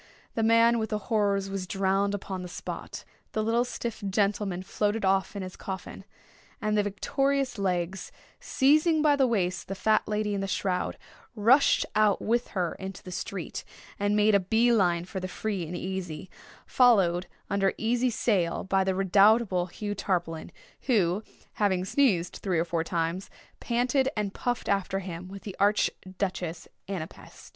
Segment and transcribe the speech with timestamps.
[0.33, 5.35] The man with the horrors was drowned upon the spot—the little stiff gentleman floated off
[5.35, 10.47] in his coffin—and the victorious Legs, seizing by the waist the fat lady in the
[10.47, 10.97] shroud,
[11.35, 13.63] rushed out with her into the street,
[13.99, 16.31] and made a bee line for the Free and Easy,
[16.65, 20.51] followed under easy sail by the redoubtable Hugh Tarpaulin,
[20.87, 21.21] who,
[21.53, 23.29] having sneezed three or four times,
[23.59, 27.49] panted and puffed after him with the Arch Duchess Ana Pest.